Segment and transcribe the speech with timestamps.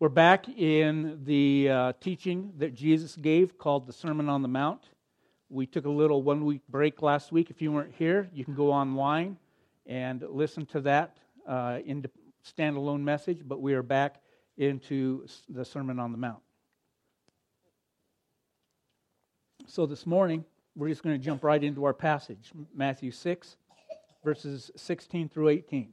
[0.00, 4.80] We're back in the uh, teaching that Jesus gave called the Sermon on the Mount.
[5.50, 7.50] We took a little one week break last week.
[7.50, 9.36] If you weren't here, you can go online
[9.84, 12.06] and listen to that uh, in
[12.42, 14.22] standalone message, but we are back
[14.56, 16.40] into the Sermon on the Mount.
[19.66, 20.46] So this morning,
[20.76, 23.56] we're just going to jump right into our passage Matthew 6,
[24.24, 25.92] verses 16 through 18.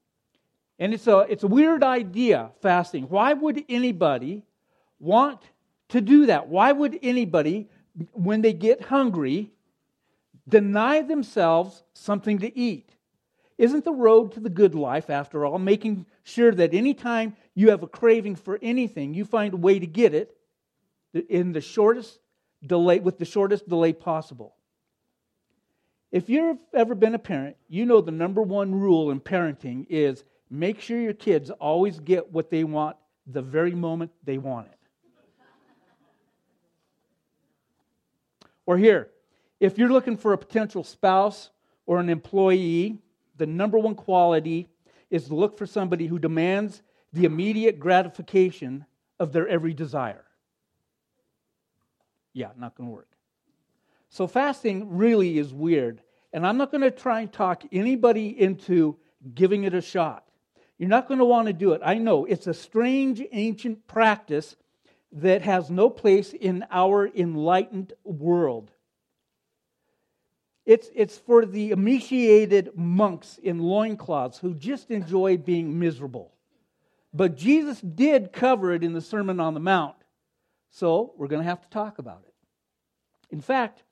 [0.81, 3.03] And it's a, it's a weird idea, fasting.
[3.03, 4.41] Why would anybody
[4.99, 5.39] want
[5.89, 6.47] to do that?
[6.47, 7.69] Why would anybody,
[8.13, 9.51] when they get hungry,
[10.49, 12.95] deny themselves something to eat?
[13.59, 17.83] Isn't the road to the good life, after all, making sure that anytime you have
[17.83, 20.35] a craving for anything, you find a way to get it
[21.29, 22.17] in the shortest
[22.65, 24.55] delay, with the shortest delay possible?
[26.11, 30.23] If you've ever been a parent, you know the number one rule in parenting is
[30.53, 34.77] Make sure your kids always get what they want the very moment they want it.
[38.65, 39.09] or here,
[39.61, 41.51] if you're looking for a potential spouse
[41.85, 42.99] or an employee,
[43.37, 44.67] the number one quality
[45.09, 48.85] is to look for somebody who demands the immediate gratification
[49.21, 50.25] of their every desire.
[52.33, 53.09] Yeah, not going to work.
[54.09, 56.01] So, fasting really is weird.
[56.33, 58.97] And I'm not going to try and talk anybody into
[59.33, 60.25] giving it a shot.
[60.81, 61.81] You're not going to want to do it.
[61.85, 64.55] I know it's a strange ancient practice
[65.11, 68.71] that has no place in our enlightened world.
[70.65, 76.33] It's, it's for the emaciated monks in loincloths who just enjoy being miserable.
[77.13, 79.97] But Jesus did cover it in the Sermon on the Mount.
[80.71, 82.33] So we're going to have to talk about it.
[83.29, 83.83] In fact,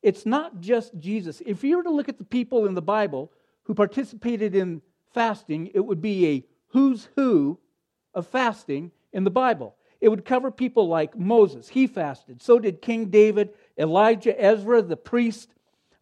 [0.00, 1.42] it's not just Jesus.
[1.44, 3.34] If you were to look at the people in the Bible
[3.64, 4.80] who participated in
[5.12, 7.58] fasting, it would be a who's who
[8.14, 9.74] of fasting in the Bible.
[10.00, 12.40] It would cover people like Moses, he fasted.
[12.40, 15.50] So did King David, Elijah, Ezra, the priest,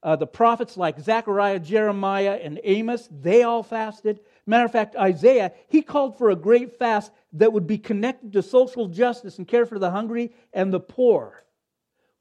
[0.03, 4.21] uh, the prophets like Zechariah, Jeremiah, and Amos, they all fasted.
[4.45, 8.43] Matter of fact, Isaiah, he called for a great fast that would be connected to
[8.43, 11.45] social justice and care for the hungry and the poor.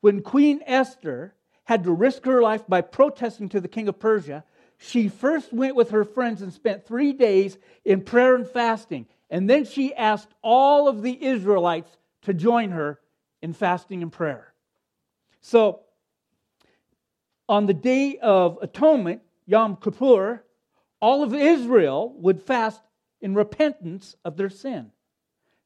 [0.01, 1.35] When Queen Esther
[1.65, 4.43] had to risk her life by protesting to the king of Persia,
[4.77, 9.07] she first went with her friends and spent three days in prayer and fasting.
[9.29, 11.89] And then she asked all of the Israelites
[12.23, 12.99] to join her
[13.41, 14.53] in fasting and prayer.
[15.41, 15.81] So,
[17.47, 20.43] on the day of atonement, Yom Kippur,
[20.99, 22.81] all of Israel would fast
[23.21, 24.91] in repentance of their sin.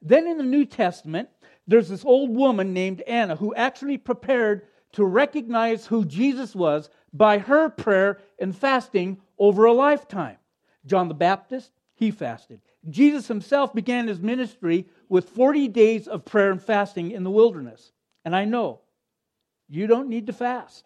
[0.02, 1.30] Then in the New Testament,
[1.68, 7.40] there's this old woman named Anna who actually prepared to recognize who Jesus was by
[7.40, 10.38] her prayer and fasting over a lifetime.
[10.86, 12.62] John the Baptist, he fasted.
[12.90, 17.92] Jesus himself began his ministry with 40 days of prayer and fasting in the wilderness.
[18.24, 18.82] And I know
[19.68, 20.86] you don't need to fast.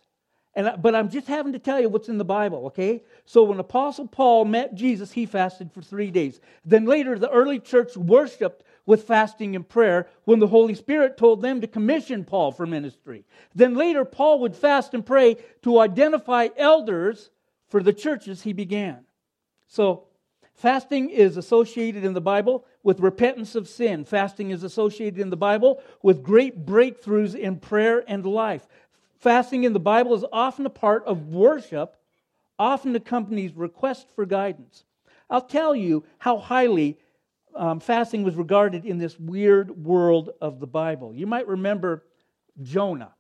[0.56, 3.02] And, but I'm just having to tell you what's in the Bible, okay?
[3.26, 6.40] So when Apostle Paul met Jesus, he fasted for three days.
[6.64, 11.42] Then later, the early church worshiped with fasting and prayer when the Holy Spirit told
[11.42, 13.24] them to commission Paul for ministry.
[13.56, 17.30] Then later, Paul would fast and pray to identify elders
[17.70, 19.06] for the churches he began.
[19.68, 20.04] So,
[20.56, 24.06] fasting is associated in the Bible with repentance of sin.
[24.06, 28.68] Fasting is associated in the Bible with great breakthroughs in prayer and life.
[29.18, 31.96] Fasting in the Bible is often a part of worship,
[32.60, 34.84] often accompanies request for guidance.
[35.30, 37.00] I'll tell you how highly
[37.56, 41.14] um, fasting was regarded in this weird world of the Bible.
[41.14, 42.04] You might remember
[42.62, 43.14] Jonah.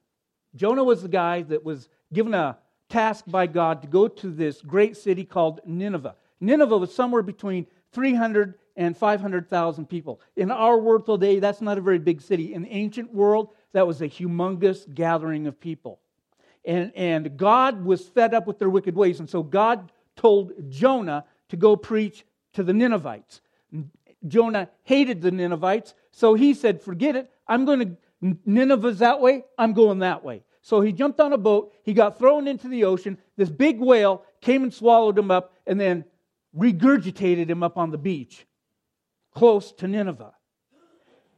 [0.56, 2.58] Jonah was the guy that was given a
[2.90, 6.16] task by God to go to this great city called Nineveh.
[6.40, 10.20] Nineveh was somewhere between 300 and 500,000 people.
[10.36, 12.54] In our world today, that's not a very big city.
[12.54, 16.00] In the ancient world, that was a humongous gathering of people.
[16.66, 19.20] And, and God was fed up with their wicked ways.
[19.20, 23.42] And so God told Jonah to go preach to the Ninevites.
[24.28, 27.30] Jonah hated the Ninevites, so he said, Forget it.
[27.48, 27.80] I'm going
[28.22, 30.44] to, Nineveh's that way, I'm going that way.
[30.62, 33.18] So he jumped on a boat, he got thrown into the ocean.
[33.36, 36.06] This big whale came and swallowed him up and then
[36.58, 38.46] regurgitated him up on the beach
[39.34, 40.34] close to Nineveh.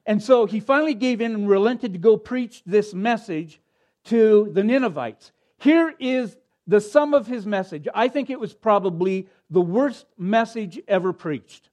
[0.05, 3.59] And so he finally gave in and relented to go preach this message
[4.05, 5.31] to the Ninevites.
[5.57, 6.37] Here is
[6.67, 7.87] the sum of his message.
[7.93, 11.69] I think it was probably the worst message ever preached.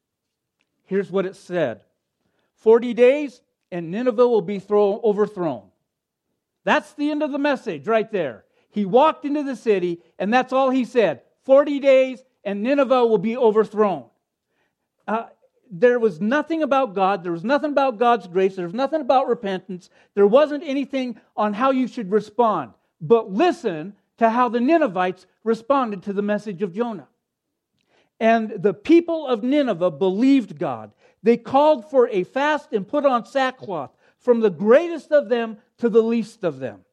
[0.84, 1.82] Here's what it said
[2.56, 3.40] 40 days,
[3.70, 5.62] and Nineveh will be throw, overthrown.
[6.64, 8.44] That's the end of the message right there.
[8.70, 13.19] He walked into the city, and that's all he said 40 days, and Nineveh will
[13.19, 14.06] be overthrown.
[15.06, 15.25] Uh,
[15.70, 17.23] there was nothing about God.
[17.23, 18.56] There was nothing about God's grace.
[18.56, 19.88] There was nothing about repentance.
[20.14, 22.73] There wasn't anything on how you should respond.
[23.00, 27.08] But listen to how the Ninevites responded to the message of Jonah.
[28.23, 30.93] And the people of Nineveh believed God.
[31.25, 33.91] They called for a fast and put on sackcloth,
[34.21, 36.85] from the greatest of them to the least of them.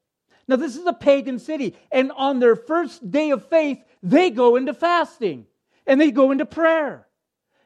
[0.48, 4.56] Now, this is a pagan city, and on their first day of faith, they go
[4.56, 5.46] into fasting
[5.86, 7.06] and they go into prayer.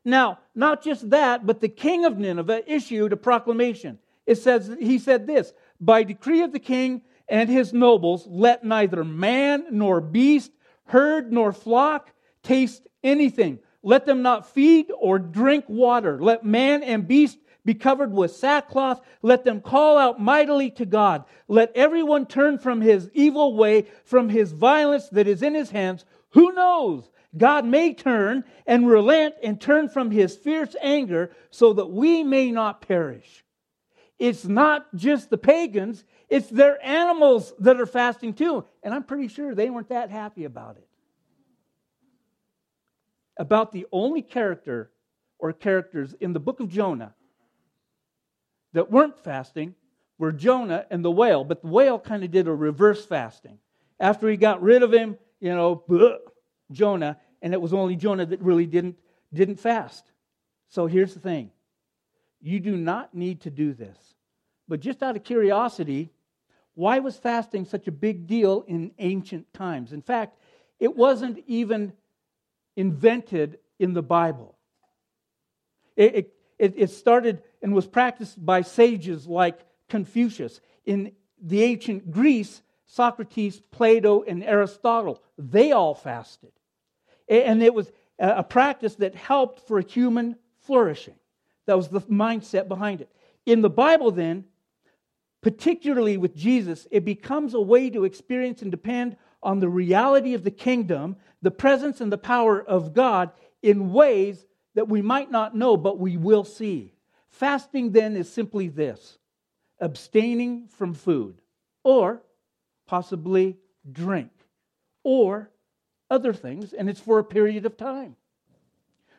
[0.04, 3.98] Now, not just that, but the king of Nineveh issued a proclamation.
[4.26, 9.06] It says, he said this By decree of the king and his nobles, let neither
[9.06, 10.52] man nor beast,
[10.88, 12.13] herd nor flock
[12.44, 13.60] taste anything.
[13.82, 16.22] Let them not feed or drink water.
[16.22, 19.02] Let man and beast be covered with sackcloth.
[19.22, 21.26] Let them call out mightily to God.
[21.48, 26.06] Let everyone turn from his evil way, from his violence that is in his hands.
[26.32, 27.10] Who knows?
[27.36, 32.52] God may turn and relent and turn from his fierce anger so that we may
[32.52, 33.44] not perish.
[34.20, 38.66] It's not just the pagans, it's their animals that are fasting too.
[38.84, 40.88] And I'm pretty sure they weren't that happy about it.
[43.38, 44.92] About the only character
[45.40, 47.16] or characters in the book of Jonah
[48.74, 49.76] that weren't fasting
[50.18, 53.58] were Jonah and the whale, but the whale kind of did a reverse fasting.
[54.00, 55.84] After he got rid of him, you know,
[56.72, 58.98] Jonah, and it was only Jonah that really didn't,
[59.34, 60.06] didn't fast.
[60.70, 61.52] So here's the thing
[62.42, 63.98] you do not need to do this.
[64.68, 66.10] But just out of curiosity,
[66.76, 69.94] why was fasting such a big deal in ancient times?
[69.94, 70.38] In fact,
[70.80, 71.94] it wasn't even
[72.76, 74.58] invented in the Bible.
[75.96, 79.60] It, it, it started and was practiced by sages like
[79.90, 80.60] Confucius.
[80.86, 81.12] In
[81.42, 86.52] the ancient Greece, Socrates, Plato, and Aristotle, they all fasted.
[87.28, 91.16] And it was a practice that helped for human flourishing.
[91.66, 93.10] That was the mindset behind it.
[93.46, 94.46] In the Bible, then,
[95.42, 100.44] particularly with Jesus, it becomes a way to experience and depend on the reality of
[100.44, 103.32] the kingdom, the presence and the power of God
[103.62, 104.46] in ways
[104.76, 106.94] that we might not know, but we will see.
[107.30, 109.18] Fasting then is simply this
[109.80, 111.42] abstaining from food,
[111.84, 112.24] or
[112.88, 113.58] possibly
[113.92, 114.32] drink,
[115.04, 115.50] or
[116.10, 118.16] other things, and it's for a period of time.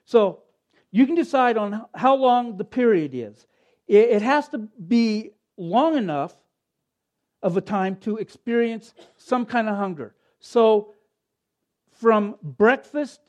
[0.04, 0.42] So
[0.90, 3.46] you can decide on how long the period is.
[3.86, 6.34] It has to be long enough
[7.44, 10.14] of a time to experience some kind of hunger.
[10.40, 10.94] So
[11.92, 13.20] from breakfast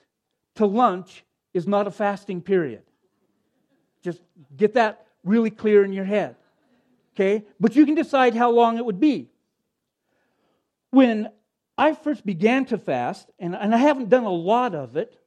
[0.55, 1.23] to lunch
[1.53, 2.83] is not a fasting period.
[4.01, 4.21] Just
[4.55, 6.37] get that really clear in your head.
[7.13, 7.43] Okay?
[7.59, 9.29] But you can decide how long it would be.
[10.91, 11.29] When
[11.77, 15.19] I first began to fast, and, and I haven't done a lot of it,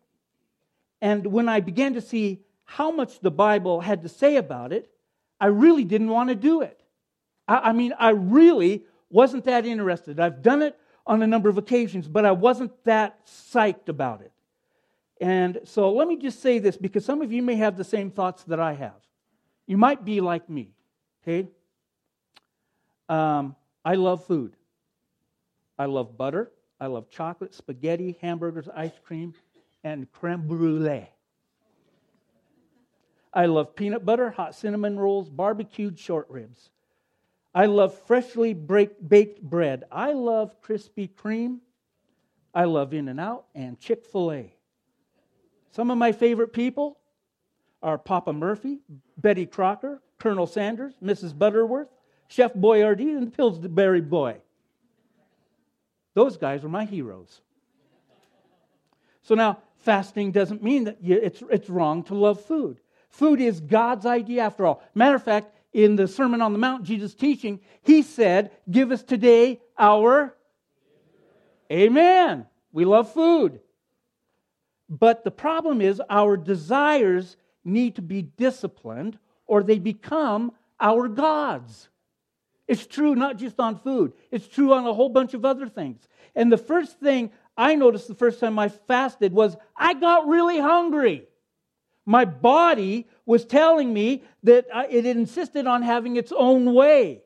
[1.02, 4.90] and when I began to see how much the Bible had to say about it,
[5.38, 6.77] I really didn't want to do it.
[7.48, 10.20] I, I mean, I really wasn't that interested.
[10.20, 14.32] I've done it on a number of occasions, but I wasn't that psyched about it.
[15.20, 18.10] And so let me just say this because some of you may have the same
[18.10, 19.00] thoughts that I have.
[19.66, 20.70] You might be like me,
[21.22, 21.48] okay?
[23.08, 24.54] Um, I love food.
[25.78, 26.52] I love butter.
[26.80, 29.34] I love chocolate, spaghetti, hamburgers, ice cream,
[29.82, 31.08] and creme brulee.
[33.32, 36.70] I love peanut butter, hot cinnamon rolls, barbecued short ribs.
[37.58, 39.82] I love freshly baked bread.
[39.90, 41.58] I love Krispy Kreme.
[42.54, 44.54] I love In N Out and Chick fil A.
[45.72, 46.98] Some of my favorite people
[47.82, 48.78] are Papa Murphy,
[49.16, 51.36] Betty Crocker, Colonel Sanders, Mrs.
[51.36, 51.88] Butterworth,
[52.28, 54.36] Chef Boyardee, and Pillsbury Boy.
[56.14, 57.40] Those guys are my heroes.
[59.22, 62.78] So now, fasting doesn't mean that you, it's, it's wrong to love food.
[63.10, 64.80] Food is God's idea after all.
[64.94, 69.04] Matter of fact, in the Sermon on the Mount, Jesus teaching, he said, Give us
[69.04, 70.34] today our.
[71.70, 72.46] Amen.
[72.72, 73.60] We love food.
[74.88, 81.88] But the problem is, our desires need to be disciplined or they become our gods.
[82.66, 86.08] It's true not just on food, it's true on a whole bunch of other things.
[86.34, 90.58] And the first thing I noticed the first time I fasted was I got really
[90.58, 91.28] hungry.
[92.04, 97.20] My body was telling me that it insisted on having its own way.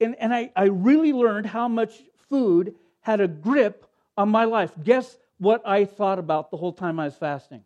[0.00, 1.92] And, and I, I really learned how much
[2.30, 4.70] food had a grip on my life.
[4.84, 7.64] Guess what I thought about the whole time I was fasting?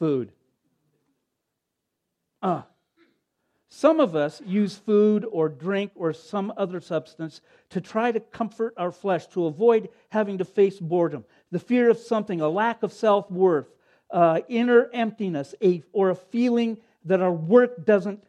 [0.00, 0.32] Food.
[2.42, 2.62] Uh,
[3.68, 8.74] some of us use food or drink or some other substance to try to comfort
[8.76, 12.92] our flesh, to avoid having to face boredom, the fear of something, a lack of
[12.92, 13.68] self worth,
[14.10, 18.22] uh, inner emptiness, a, or a feeling that our work doesn't,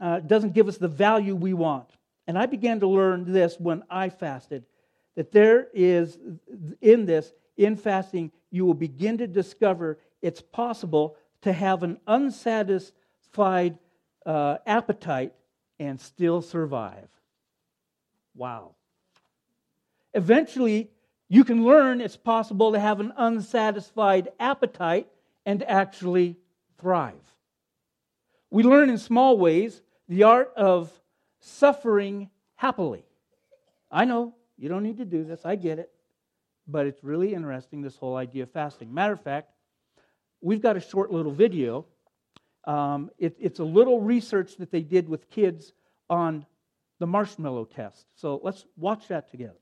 [0.00, 1.88] uh, doesn't give us the value we want.
[2.26, 4.64] And I began to learn this when I fasted
[5.16, 6.18] that there is,
[6.80, 13.78] in this, in fasting, you will begin to discover it's possible to have an unsatisfied
[14.24, 15.34] uh, appetite
[15.78, 17.08] and still survive.
[18.34, 18.76] Wow.
[20.14, 20.90] Eventually,
[21.32, 25.08] you can learn it's possible to have an unsatisfied appetite
[25.46, 26.36] and actually
[26.78, 27.14] thrive.
[28.50, 30.92] We learn in small ways the art of
[31.40, 33.06] suffering happily.
[33.90, 35.90] I know you don't need to do this, I get it.
[36.68, 38.92] But it's really interesting, this whole idea of fasting.
[38.92, 39.52] Matter of fact,
[40.42, 41.86] we've got a short little video
[42.64, 45.72] um, it, it's a little research that they did with kids
[46.08, 46.46] on
[47.00, 48.06] the marshmallow test.
[48.14, 49.61] So let's watch that together.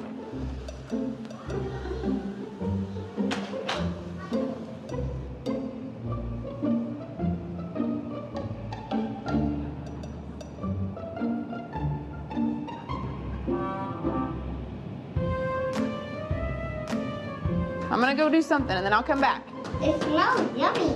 [18.15, 19.41] Gonna go do something and then I'll come back.
[19.81, 20.95] It smells yummy.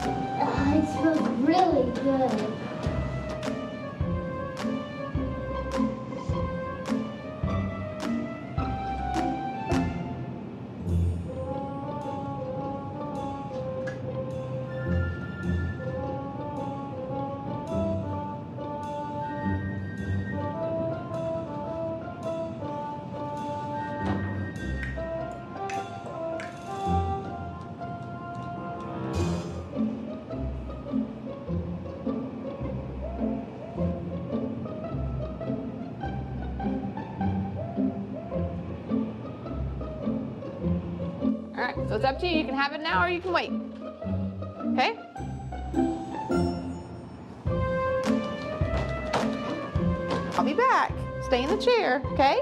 [0.00, 2.71] Uh, it smells really good.
[42.92, 43.50] Now or you can wait.
[44.72, 44.94] Okay?
[50.36, 50.92] I'll be back.
[51.22, 52.40] Stay in the chair, okay?
[52.40, 52.41] Okay.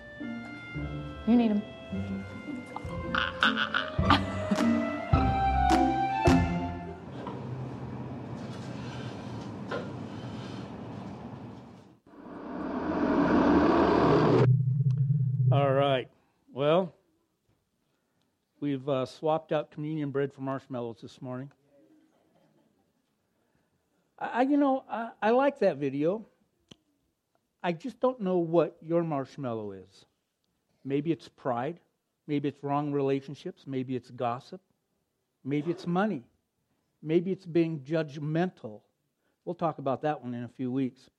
[1.27, 1.61] You need them.
[15.51, 16.09] All right.
[16.53, 16.93] Well,
[18.59, 21.51] we've uh, swapped out communion bread for marshmallows this morning.
[24.17, 26.25] I, you know, I, I like that video.
[27.63, 30.05] I just don't know what your marshmallow is.
[30.83, 31.79] Maybe it's pride.
[32.27, 33.63] Maybe it's wrong relationships.
[33.67, 34.61] Maybe it's gossip.
[35.43, 36.23] Maybe it's money.
[37.01, 38.81] Maybe it's being judgmental.
[39.45, 41.09] We'll talk about that one in a few weeks.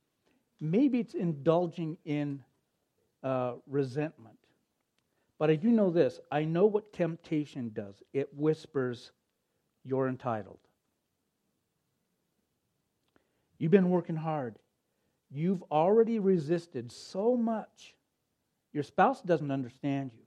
[0.60, 2.42] Maybe it's indulging in
[3.22, 4.38] uh, resentment.
[5.38, 9.10] But I do know this I know what temptation does it whispers,
[9.84, 10.60] You're entitled.
[13.58, 14.56] You've been working hard.
[15.30, 17.94] You've already resisted so much.
[18.72, 20.24] Your spouse doesn't understand you.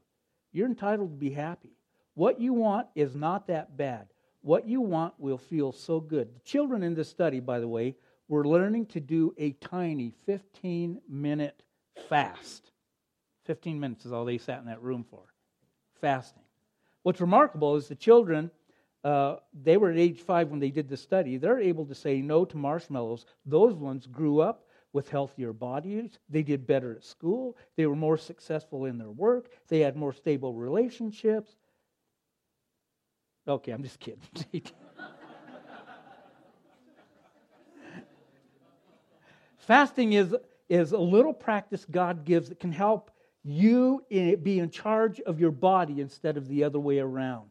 [0.51, 1.71] You're entitled to be happy.
[2.13, 4.07] What you want is not that bad.
[4.41, 6.33] What you want will feel so good.
[6.33, 7.95] The children in this study, by the way,
[8.27, 11.63] were learning to do a tiny 15 minute
[12.09, 12.71] fast.
[13.45, 15.23] 15 minutes is all they sat in that room for,
[15.99, 16.43] fasting.
[17.03, 18.49] What's remarkable is the children,
[19.03, 21.37] uh, they were at age five when they did the study.
[21.37, 23.25] They're able to say no to marshmallows.
[23.45, 24.64] Those ones grew up
[24.95, 26.17] with healthier bodies.
[26.29, 27.57] They did better at school.
[27.75, 29.49] They were more successful in their work.
[29.67, 31.51] They had more stable relationships.
[33.45, 34.21] Okay, I'm just kidding.
[39.57, 40.33] Fasting is,
[40.69, 43.11] is a little practice God gives that can help
[43.43, 47.49] you be in charge of your body instead of the other way around.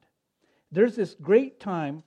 [0.72, 2.04] There's this great time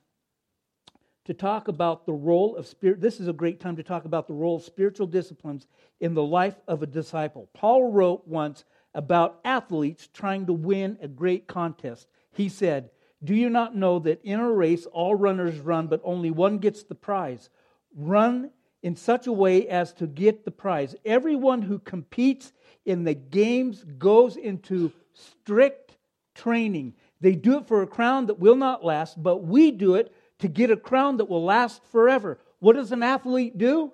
[1.28, 3.02] to talk about the role of spirit.
[3.02, 5.66] This is a great time to talk about the role of spiritual disciplines
[6.00, 7.50] in the life of a disciple.
[7.52, 12.08] Paul wrote once about athletes trying to win a great contest.
[12.32, 12.88] He said,
[13.22, 16.82] Do you not know that in a race all runners run, but only one gets
[16.82, 17.50] the prize?
[17.94, 18.50] Run
[18.82, 20.96] in such a way as to get the prize.
[21.04, 22.54] Everyone who competes
[22.86, 25.98] in the games goes into strict
[26.34, 26.94] training.
[27.20, 30.48] They do it for a crown that will not last, but we do it to
[30.48, 32.38] get a crown that will last forever.
[32.60, 33.92] What does an athlete do?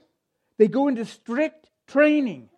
[0.58, 2.48] They go into strict training.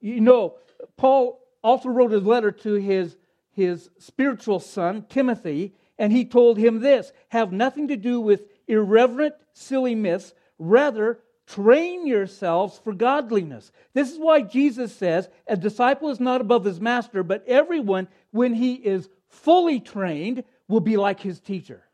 [0.00, 0.56] You know,
[0.96, 3.16] Paul also wrote a letter to his,
[3.50, 9.34] his spiritual son, Timothy, and he told him this have nothing to do with irreverent,
[9.52, 10.34] silly myths.
[10.58, 13.70] Rather, Train yourselves for godliness.
[13.94, 18.52] This is why Jesus says, A disciple is not above his master, but everyone, when
[18.52, 21.84] he is fully trained, will be like his teacher.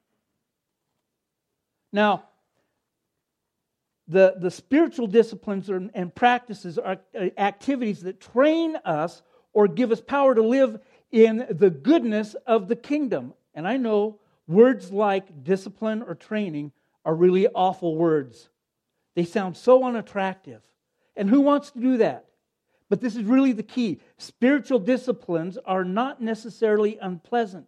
[1.92, 2.24] Now,
[4.08, 10.00] the, the spiritual disciplines and practices are uh, activities that train us or give us
[10.00, 13.34] power to live in the goodness of the kingdom.
[13.54, 16.72] And I know words like discipline or training
[17.04, 18.48] are really awful words.
[19.14, 20.62] They sound so unattractive.
[21.16, 22.26] And who wants to do that?
[22.88, 24.00] But this is really the key.
[24.18, 27.66] Spiritual disciplines are not necessarily unpleasant.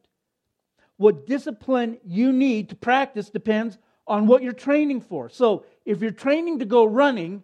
[0.97, 5.29] What discipline you need to practice depends on what you're training for.
[5.29, 7.43] So, if you're training to go running,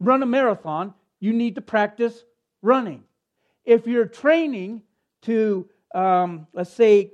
[0.00, 2.24] run a marathon, you need to practice
[2.62, 3.04] running.
[3.64, 4.82] If you're training
[5.22, 7.12] to, um, let's say,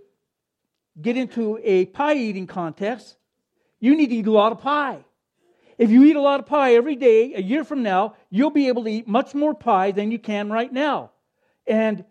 [1.01, 3.17] get into a pie eating contest,
[3.81, 5.05] you need to eat a lot of pie.
[5.77, 8.69] If you eat a lot of pie every day, a year from now, you'll be
[8.69, 11.11] able to eat much more pie than you can right now.
[11.67, 12.05] And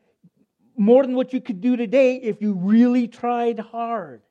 [0.76, 4.21] more than what you could do today if you really tried hard.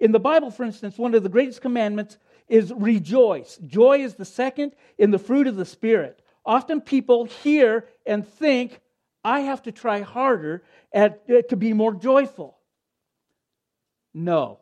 [0.00, 2.16] In the Bible, for instance, one of the greatest commandments
[2.48, 3.58] is rejoice.
[3.58, 6.20] Joy is the second in the fruit of the Spirit.
[6.44, 8.80] Often people hear and think,
[9.22, 12.56] I have to try harder at, uh, to be more joyful.
[14.14, 14.58] No.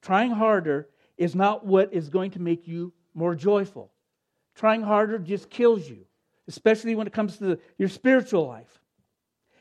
[0.00, 0.88] Trying harder
[1.18, 3.90] is not what is going to make you more joyful.
[4.54, 6.06] Trying harder just kills you,
[6.46, 8.80] especially when it comes to the, your spiritual life.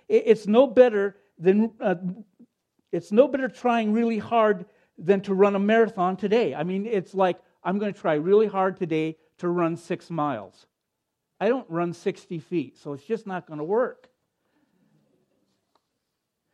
[0.07, 1.95] It, it's no better than uh,
[2.91, 4.65] it's no better trying really hard
[4.97, 6.55] than to run a marathon today.
[6.55, 10.67] I mean, it's like I'm going to try really hard today to run six miles.
[11.39, 14.09] I don't run 60 feet, so it's just not going to work.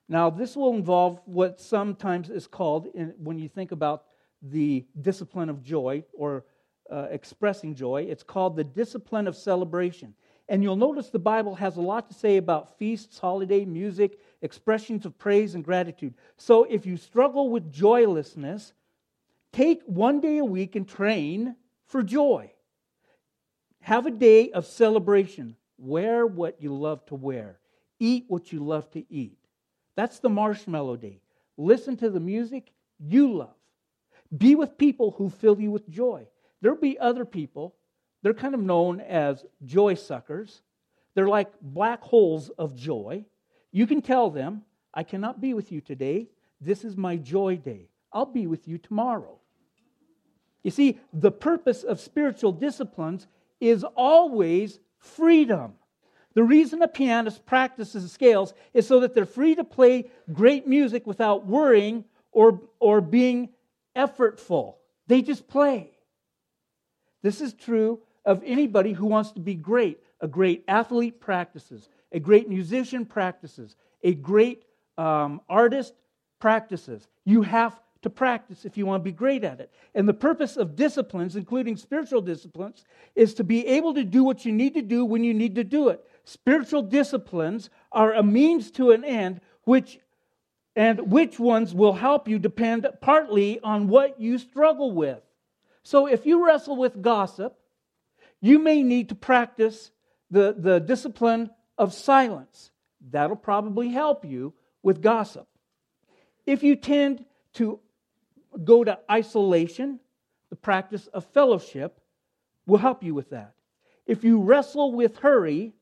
[0.10, 4.06] Now, this will involve what sometimes is called, in, when you think about
[4.42, 6.46] the discipline of joy or
[6.92, 8.08] uh, expressing joy.
[8.10, 10.14] It's called the discipline of celebration.
[10.50, 15.06] And you'll notice the Bible has a lot to say about feasts, holiday, music, expressions
[15.06, 16.14] of praise and gratitude.
[16.38, 18.74] So if you struggle with joylessness,
[19.52, 22.52] take one day a week and train for joy.
[23.82, 25.56] Have a day of celebration.
[25.78, 27.60] Wear what you love to wear.
[28.00, 29.38] Eat what you love to eat.
[29.96, 31.22] That's the marshmallow day.
[31.58, 33.56] Listen to the music you love.
[34.36, 36.28] Be with people who fill you with joy.
[36.62, 37.76] There'll be other people,
[38.22, 40.62] they're kind of known as joy suckers.
[41.16, 43.26] They're like black holes of joy.
[43.72, 46.28] You can tell them, I cannot be with you today.
[46.60, 47.90] This is my joy day.
[48.12, 49.40] I'll be with you tomorrow.
[50.64, 53.28] You see, the purpose of spiritual disciplines
[53.60, 55.74] is always freedom.
[56.34, 61.08] The reason a pianist practices scales is so that they're free to play great music
[61.08, 63.50] without worrying or, or being
[63.96, 64.76] effortful.
[65.08, 65.92] They just play.
[67.22, 70.00] This is true of anybody who wants to be great.
[70.22, 74.66] A great athlete practices, a great musician practices, a great
[74.98, 75.94] um, artist
[76.40, 77.08] practices.
[77.26, 79.72] You have to practice if you want to be great at it.
[79.94, 82.84] And the purpose of disciplines, including spiritual disciplines,
[83.16, 85.64] is to be able to do what you need to do when you need to
[85.64, 86.04] do it.
[86.24, 90.00] Spiritual disciplines are a means to an end, which
[90.76, 95.20] and which ones will help you depend partly on what you struggle with.
[95.84, 97.58] So if you wrestle with gossip,
[98.40, 99.92] you may need to practice
[100.30, 101.50] the, the discipline
[101.82, 102.70] of silence.
[103.10, 105.48] That'll probably help you with gossip.
[106.46, 107.80] If you tend to
[108.64, 110.00] go to isolation,
[110.52, 112.00] the practice of fellowship
[112.68, 113.56] will help you with that.
[114.06, 115.74] If you wrestle with hurry,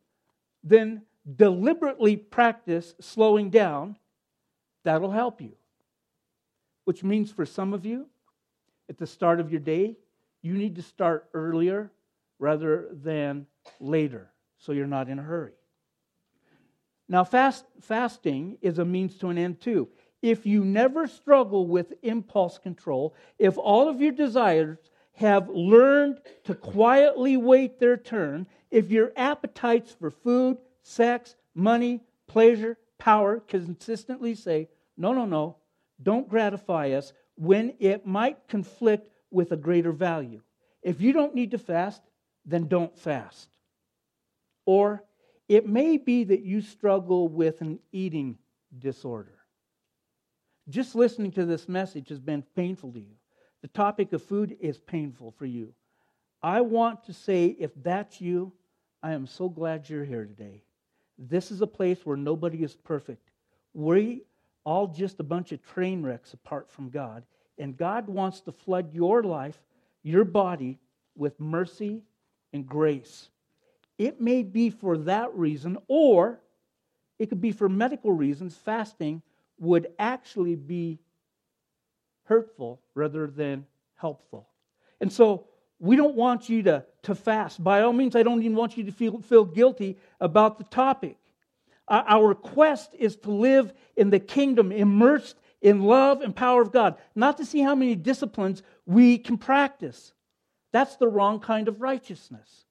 [0.63, 1.01] then
[1.35, 3.97] deliberately practice slowing down.
[4.85, 5.51] That'll help you.
[6.85, 8.07] Which means for some of you,
[8.87, 9.97] at the start of your day,
[10.41, 11.91] you need to start earlier
[12.39, 13.47] rather than
[13.81, 15.58] later so you're not in a hurry.
[17.09, 19.89] Now, fast, fasting is a means to an end too.
[20.21, 24.77] If you never struggle with impulse control, if all of your desires
[25.13, 32.77] have learned to quietly wait their turn, if your appetites for food, sex, money, pleasure,
[32.99, 35.57] power consistently say, no, no, no,
[36.01, 40.41] don't gratify us when it might conflict with a greater value.
[40.83, 42.01] If you don't need to fast,
[42.45, 43.49] then don't fast.
[44.65, 45.03] Or
[45.49, 48.37] it may be that you struggle with an eating
[48.77, 49.33] disorder.
[50.69, 53.15] Just listening to this message has been painful to you.
[53.63, 55.73] The topic of food is painful for you.
[56.41, 58.53] I want to say, if that's you,
[59.01, 60.61] I am so glad you're here today.
[61.17, 63.31] This is a place where nobody is perfect.
[63.73, 64.21] We
[64.63, 67.23] all just a bunch of train wrecks apart from God.
[67.57, 69.57] And God wants to flood your life,
[70.03, 70.77] your body,
[71.15, 72.03] with mercy
[72.53, 73.29] and grace.
[73.99, 76.39] It may be for that reason, or
[77.19, 78.55] it could be for medical reasons.
[78.55, 79.21] Fasting
[79.59, 80.99] would actually be
[82.23, 84.47] hurtful rather than helpful.
[85.01, 85.47] And so
[85.79, 87.61] we don't want you to, to fast.
[87.61, 91.17] By all means, I don't even want you to feel, feel guilty about the topic.
[91.89, 96.95] Our quest is to live in the kingdom, immersed in love and power of God,
[97.15, 100.13] not to see how many disciplines we can practice.
[100.71, 102.65] That's the wrong kind of righteousness.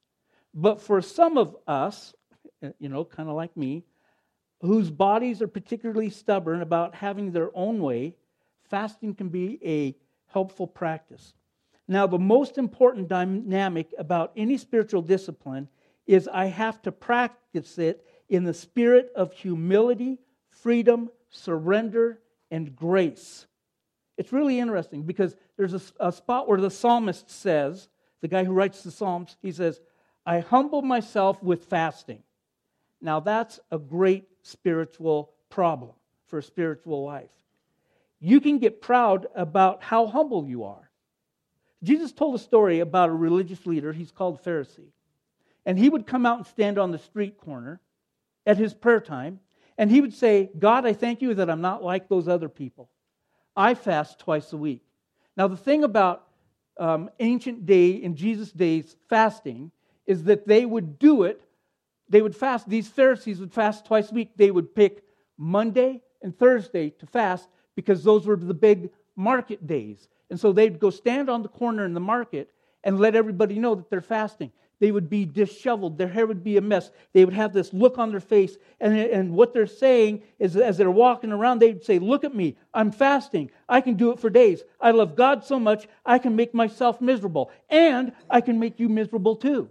[0.58, 2.14] But for some of us,
[2.62, 3.84] eh, you know, kind of like me,
[4.60, 8.16] whose bodies are particularly stubborn about having their own way,
[8.64, 9.94] fasting can be a
[10.32, 11.32] helpful practice.
[11.86, 15.68] Now, the most important dynamic about any spiritual discipline
[16.08, 20.18] is I have to practice it in the spirit of humility,
[20.50, 22.18] freedom, surrender,
[22.50, 23.46] and grace.
[24.16, 27.88] It's really interesting because there's a, a, spot where the psalmist says,
[28.20, 29.80] the guy who writes the Psalms, he says,
[30.28, 32.22] I humble myself with fasting.
[33.00, 35.92] Now, that's a great spiritual problem
[36.26, 37.30] for a spiritual life.
[38.20, 40.90] You can get proud about how humble you are.
[41.82, 44.92] Jesus told a story about a religious leader, he's called Pharisee.
[45.64, 47.80] And he would come out and stand on the street corner
[48.44, 49.40] at his prayer time,
[49.78, 52.90] and he would say, God, I thank you that I'm not like those other people.
[53.56, 54.82] I fast twice a week.
[55.38, 56.26] Now, the thing about
[56.76, 59.72] um, ancient day, in Jesus' days, fasting,
[60.08, 61.40] is that they would do it
[62.08, 64.30] they would fast, these Pharisees would fast twice a week.
[64.36, 65.02] They would pick
[65.36, 70.08] Monday and Thursday to fast because those were the big market days.
[70.30, 72.50] And so they'd go stand on the corner in the market
[72.84, 74.52] and let everybody know that they're fasting.
[74.80, 75.98] They would be disheveled.
[75.98, 76.92] Their hair would be a mess.
[77.12, 78.56] They would have this look on their face.
[78.80, 82.56] And, and what they're saying is, as they're walking around, they'd say, Look at me.
[82.72, 83.50] I'm fasting.
[83.68, 84.62] I can do it for days.
[84.80, 87.50] I love God so much, I can make myself miserable.
[87.68, 89.68] And I can make you miserable too.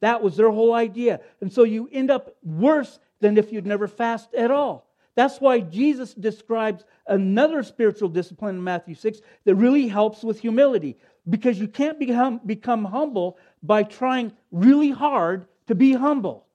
[0.00, 1.20] That was their whole idea.
[1.40, 4.86] And so you end up worse than if you'd never fast at all.
[5.14, 10.96] That's why Jesus describes another spiritual discipline in Matthew 6 that really helps with humility.
[11.28, 16.46] Because you can't become, become humble by trying really hard to be humble.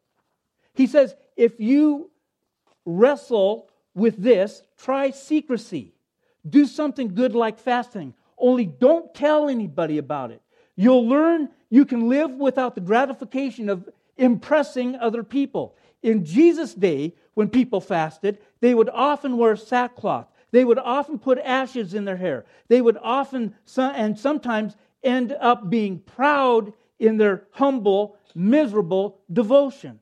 [0.75, 2.09] He says, if you
[2.85, 5.93] wrestle with this, try secrecy.
[6.49, 8.13] Do something good like fasting.
[8.37, 10.41] Only don't tell anybody about it.
[10.75, 15.75] You'll learn you can live without the gratification of impressing other people.
[16.01, 20.27] In Jesus' day, when people fasted, they would often wear sackcloth.
[20.51, 22.45] They would often put ashes in their hair.
[22.67, 29.99] They would often, and sometimes, end up being proud in their humble miserable devotion.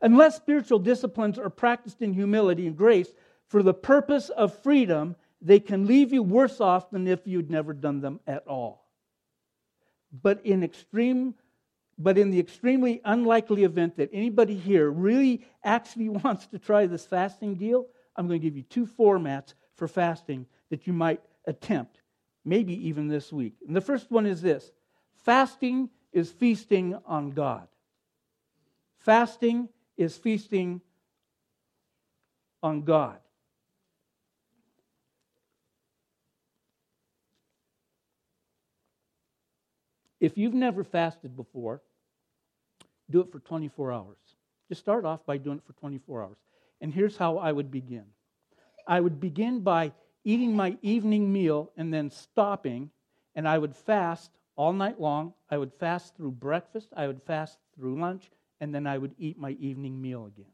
[0.00, 3.08] Unless spiritual disciplines are practiced in humility and grace
[3.46, 7.72] for the purpose of freedom, they can leave you worse off than if you'd never
[7.72, 8.81] done them at all.
[10.12, 11.34] But in extreme
[11.98, 17.06] but in the extremely unlikely event that anybody here really actually wants to try this
[17.06, 22.00] fasting deal, I'm going to give you two formats for fasting that you might attempt,
[22.44, 23.54] maybe even this week.
[23.66, 24.70] And the first one is this
[25.24, 27.68] fasting is feasting on God.
[28.98, 30.80] Fasting is feasting
[32.62, 33.18] on God.
[40.22, 41.82] If you've never fasted before,
[43.10, 44.18] do it for 24 hours.
[44.68, 46.36] Just start off by doing it for 24 hours.
[46.80, 48.04] And here's how I would begin
[48.86, 49.92] I would begin by
[50.24, 52.90] eating my evening meal and then stopping,
[53.34, 55.34] and I would fast all night long.
[55.50, 58.30] I would fast through breakfast, I would fast through lunch,
[58.60, 60.52] and then I would eat my evening meal again.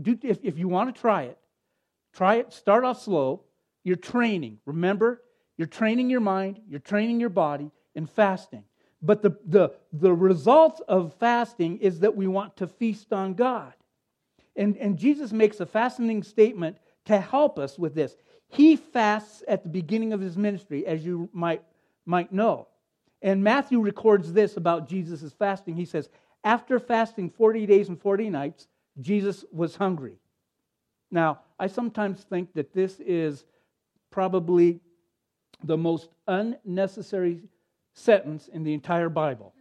[0.00, 1.36] Do, if, if you want to try it,
[2.14, 2.54] try it.
[2.54, 3.42] Start off slow.
[3.84, 4.60] You're training.
[4.64, 5.20] Remember,
[5.58, 8.64] you're training your mind, you're training your body in fasting.
[9.02, 13.72] But the, the, the result of fasting is that we want to feast on God.
[14.56, 16.76] And, and Jesus makes a fascinating statement
[17.06, 18.16] to help us with this.
[18.48, 21.62] He fasts at the beginning of his ministry, as you might,
[22.04, 22.68] might know.
[23.22, 25.76] And Matthew records this about Jesus' fasting.
[25.76, 26.08] He says,
[26.44, 28.66] After fasting 40 days and 40 nights,
[29.00, 30.18] Jesus was hungry.
[31.10, 33.44] Now, I sometimes think that this is
[34.10, 34.80] probably
[35.62, 37.42] the most unnecessary
[37.94, 39.54] sentence in the entire Bible.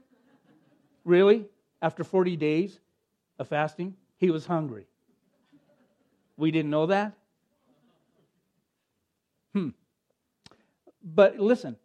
[1.03, 1.45] Really?
[1.81, 2.79] After 40 days
[3.37, 4.85] of fasting, he was hungry.
[6.37, 7.13] We didn't know that?
[9.53, 9.69] Hmm.
[11.03, 11.75] But listen,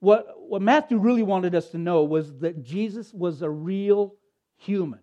[0.00, 4.14] what, what Matthew really wanted us to know was that Jesus was a real
[4.56, 5.00] human.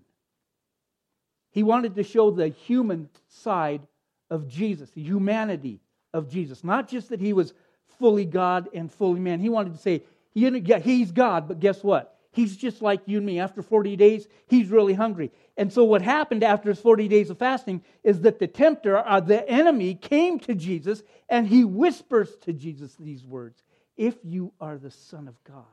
[1.51, 3.81] He wanted to show the human side
[4.29, 5.81] of Jesus, the humanity
[6.13, 6.63] of Jesus.
[6.63, 7.53] Not just that he was
[7.99, 9.39] fully God and fully man.
[9.39, 12.13] He wanted to say he's God, but guess what?
[12.33, 13.39] He's just like you and me.
[13.39, 15.31] After 40 days, he's really hungry.
[15.55, 19.07] And so, what happened after his 40 days of fasting is that the tempter, or
[19.07, 23.63] uh, the enemy, came to Jesus and he whispers to Jesus these words
[23.97, 25.65] If you are the Son of God,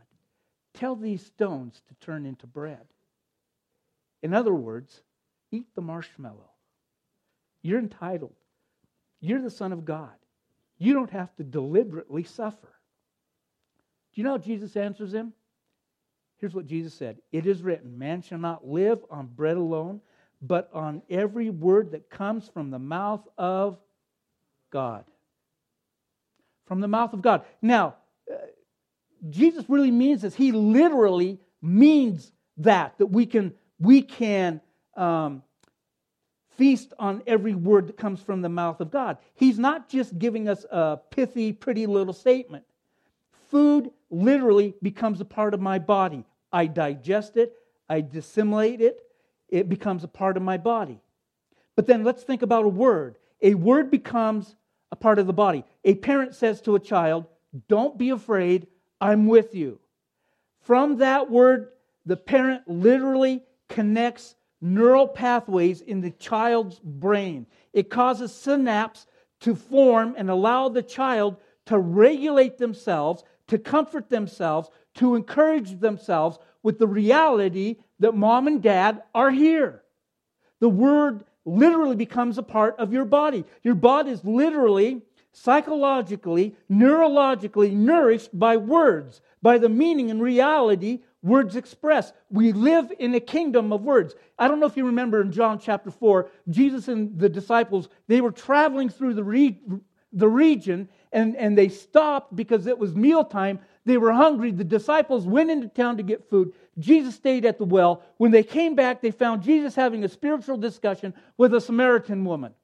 [0.74, 2.86] tell these stones to turn into bread.
[4.22, 5.02] In other words,
[5.50, 6.50] eat the marshmallow.
[7.62, 8.36] You're entitled.
[9.20, 10.12] You're the Son of God.
[10.76, 12.74] You don't have to deliberately suffer.
[14.12, 15.32] Do you know how Jesus answers him?
[16.38, 20.00] Here's what Jesus said It is written, Man shall not live on bread alone,
[20.42, 23.78] but on every word that comes from the mouth of
[24.70, 25.04] God.
[26.66, 27.44] From the mouth of God.
[27.60, 27.96] Now,
[28.30, 28.36] uh,
[29.28, 30.34] Jesus really means this.
[30.34, 34.60] He literally means that, that we can, we can
[34.96, 35.42] um,
[36.56, 39.18] feast on every word that comes from the mouth of God.
[39.34, 42.64] He's not just giving us a pithy, pretty little statement.
[43.50, 46.24] Food literally becomes a part of my body.
[46.52, 47.54] I digest it,
[47.88, 49.00] I dissimulate it,
[49.48, 51.00] it becomes a part of my body.
[51.76, 53.18] But then let's think about a word.
[53.42, 54.54] A word becomes
[54.92, 55.64] a part of the body.
[55.84, 57.26] A parent says to a child,
[57.68, 58.66] Don't be afraid,
[59.00, 59.80] I'm with you.
[60.60, 61.70] From that word,
[62.06, 67.46] the parent literally connects neural pathways in the child's brain.
[67.72, 69.06] It causes synapses
[69.40, 71.36] to form and allow the child
[71.66, 78.62] to regulate themselves to comfort themselves, to encourage themselves with the reality that mom and
[78.62, 79.82] dad are here.
[80.60, 83.44] The word literally becomes a part of your body.
[83.64, 91.56] Your body is literally, psychologically, neurologically nourished by words, by the meaning and reality words
[91.56, 92.12] express.
[92.30, 94.14] We live in a kingdom of words.
[94.38, 98.20] I don't know if you remember in John chapter 4, Jesus and the disciples, they
[98.20, 99.60] were traveling through the, re-
[100.12, 103.58] the region and, and they stopped because it was mealtime.
[103.84, 104.50] They were hungry.
[104.52, 106.52] The disciples went into town to get food.
[106.78, 108.02] Jesus stayed at the well.
[108.18, 112.54] When they came back, they found Jesus having a spiritual discussion with a Samaritan woman.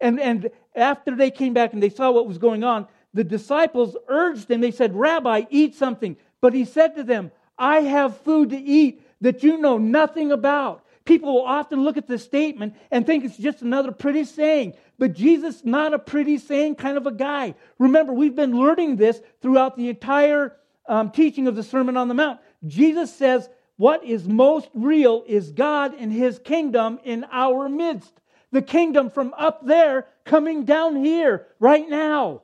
[0.00, 3.96] And, and after they came back and they saw what was going on, the disciples
[4.08, 4.60] urged him.
[4.60, 6.16] They said, Rabbi, eat something.
[6.40, 10.83] But he said to them, I have food to eat that you know nothing about.
[11.04, 14.74] People will often look at this statement and think it's just another pretty saying.
[14.98, 17.54] But Jesus not a pretty saying kind of a guy.
[17.78, 20.56] Remember, we've been learning this throughout the entire
[20.88, 22.40] um, teaching of the Sermon on the Mount.
[22.66, 28.12] Jesus says, what is most real is God and his kingdom in our midst.
[28.52, 32.42] The kingdom from up there coming down here right now.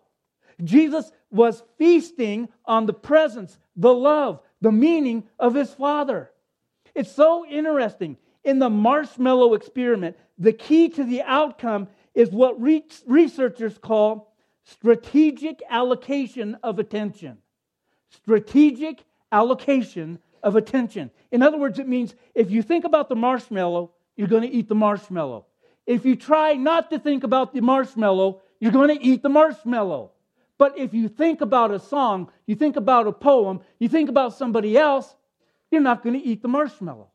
[0.63, 6.31] Jesus was feasting on the presence, the love, the meaning of his Father.
[6.95, 8.17] It's so interesting.
[8.45, 15.63] In the marshmallow experiment, the key to the outcome is what re- researchers call strategic
[15.69, 17.39] allocation of attention.
[18.09, 21.11] Strategic allocation of attention.
[21.31, 24.69] In other words, it means if you think about the marshmallow, you're going to eat
[24.69, 25.47] the marshmallow.
[25.87, 30.13] If you try not to think about the marshmallow, you're going to eat the marshmallow.
[30.59, 34.35] But if you think about a song, you think about a poem, you think about
[34.35, 35.15] somebody else,
[35.71, 37.10] you're not going to eat the marshmallow.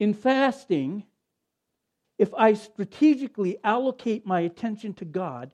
[0.00, 1.04] In fasting,
[2.18, 5.52] if I strategically allocate my attention to God,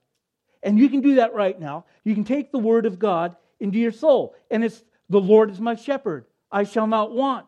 [0.62, 3.78] and you can do that right now, you can take the word of God into
[3.78, 4.34] your soul.
[4.50, 7.46] And it's the Lord is my shepherd, I shall not want.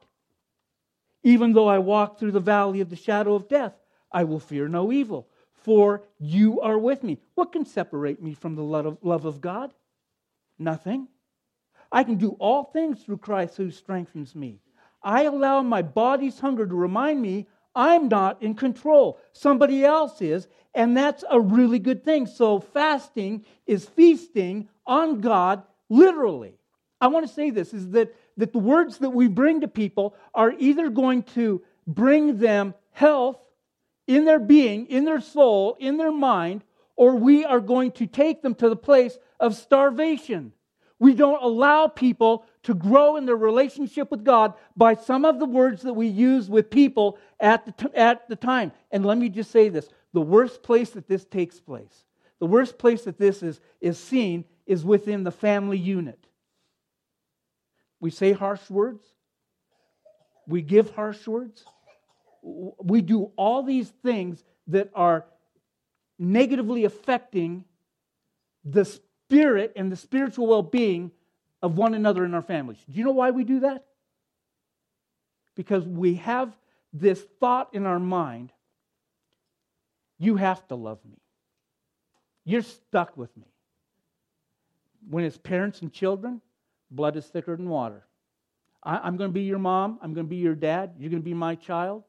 [1.22, 3.74] Even though I walk through the valley of the shadow of death,
[4.10, 7.18] I will fear no evil, for you are with me.
[7.34, 9.72] What can separate me from the love of God?
[10.58, 11.08] Nothing.
[11.90, 14.60] I can do all things through Christ who strengthens me.
[15.08, 19.18] I allow my body's hunger to remind me I'm not in control.
[19.32, 22.26] Somebody else is, and that's a really good thing.
[22.26, 26.58] So, fasting is feasting on God literally.
[27.00, 30.14] I want to say this is that, that the words that we bring to people
[30.34, 33.38] are either going to bring them health
[34.06, 36.64] in their being, in their soul, in their mind,
[36.96, 40.52] or we are going to take them to the place of starvation.
[40.98, 45.46] We don't allow people to grow in their relationship with God by some of the
[45.46, 48.72] words that we use with people at the, t- at the time.
[48.90, 52.04] And let me just say this the worst place that this takes place,
[52.40, 56.18] the worst place that this is, is seen is within the family unit.
[58.00, 59.04] We say harsh words,
[60.46, 61.64] we give harsh words,
[62.42, 65.24] we do all these things that are
[66.18, 67.64] negatively affecting
[68.64, 71.10] the spirit and the spiritual well being
[71.62, 72.78] of one another in our families.
[72.90, 73.84] Do you know why we do that?
[75.54, 76.52] Because we have
[76.92, 78.52] this thought in our mind
[80.18, 81.18] you have to love me.
[82.44, 83.46] You're stuck with me.
[85.08, 86.40] When it's parents and children,
[86.90, 88.04] blood is thicker than water.
[88.82, 89.98] I, am going to be your mom.
[90.02, 90.94] I'm going to be your dad.
[90.98, 92.04] You're going to be my child.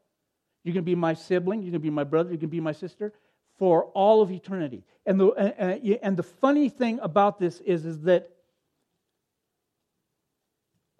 [0.63, 1.61] You're going to be my sibling.
[1.61, 2.29] You're going to be my brother.
[2.29, 3.13] You're going to be my sister
[3.57, 4.83] for all of eternity.
[5.05, 8.29] And the, and, and the funny thing about this is, is that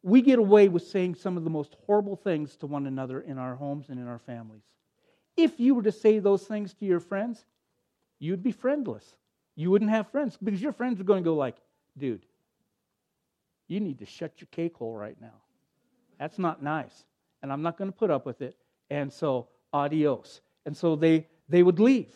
[0.04, 3.38] we get away with saying some of the most horrible things to one another in
[3.38, 4.64] our homes and in our families.
[5.36, 7.46] If you were to say those things to your friends,
[8.20, 9.16] you'd be friendless.
[9.56, 11.58] You wouldn't have friends because your friends are going to go like,
[11.98, 12.26] dude,
[13.68, 15.42] you need to shut your cake hole right now.
[16.20, 17.06] That's not nice.
[17.42, 18.56] And I'm not going to put up with it.
[18.90, 20.42] And so, adios.
[20.66, 22.14] And so they, they would leave.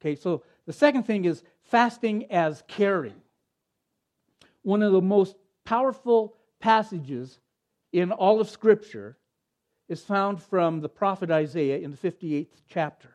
[0.00, 3.20] Okay, so the second thing is fasting as caring.
[4.62, 7.40] One of the most powerful passages
[7.92, 9.16] in all of Scripture
[9.88, 13.10] is found from the prophet Isaiah in the 58th chapter.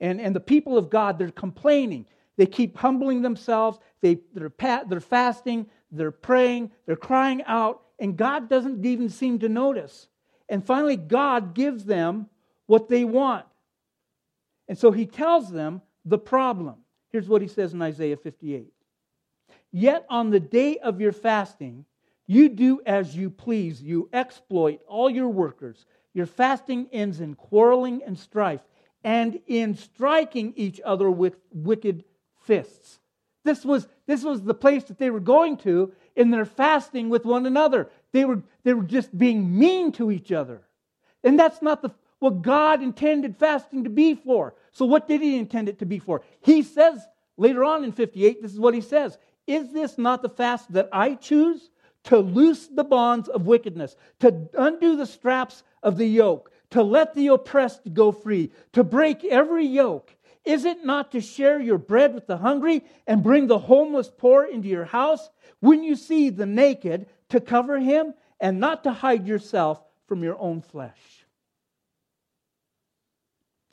[0.00, 2.06] And, and the people of God, they're complaining.
[2.36, 3.78] They keep humbling themselves.
[4.00, 4.52] They, they're,
[4.86, 5.66] they're fasting.
[5.90, 6.70] They're praying.
[6.86, 7.82] They're crying out.
[7.98, 10.08] And God doesn't even seem to notice.
[10.48, 12.28] And finally, God gives them
[12.66, 13.46] what they want.
[14.68, 16.76] And so he tells them the problem.
[17.10, 18.72] Here's what he says in Isaiah 58
[19.70, 21.84] Yet on the day of your fasting,
[22.26, 23.82] you do as you please.
[23.82, 25.86] You exploit all your workers.
[26.12, 28.60] Your fasting ends in quarreling and strife
[29.02, 32.04] and in striking each other with wicked
[32.44, 32.98] fists.
[33.44, 37.26] This was, this was the place that they were going to in their fasting with
[37.26, 37.90] one another.
[38.12, 40.62] They were, they were just being mean to each other.
[41.22, 44.54] And that's not the, what God intended fasting to be for.
[44.72, 46.22] So, what did He intend it to be for?
[46.40, 47.06] He says
[47.36, 50.88] later on in 58, this is what He says Is this not the fast that
[50.90, 51.70] I choose?
[52.04, 57.14] To loose the bonds of wickedness, to undo the straps of the yoke, to let
[57.14, 60.14] the oppressed go free, to break every yoke
[60.44, 64.44] is it not to share your bread with the hungry and bring the homeless poor
[64.44, 65.30] into your house?
[65.60, 70.38] When you see the naked, to cover him and not to hide yourself from your
[70.38, 71.24] own flesh.